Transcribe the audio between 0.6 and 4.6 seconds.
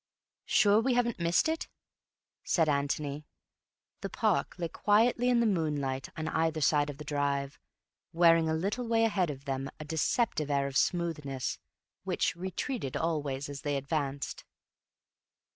we haven't missed it?" said Antony. The park